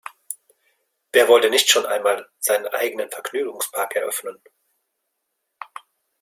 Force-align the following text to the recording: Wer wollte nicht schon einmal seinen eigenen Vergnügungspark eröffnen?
Wer 1.11 1.27
wollte 1.27 1.51
nicht 1.51 1.69
schon 1.69 1.85
einmal 1.85 2.27
seinen 2.39 2.65
eigenen 2.65 3.11
Vergnügungspark 3.11 3.97
eröffnen? 3.97 4.41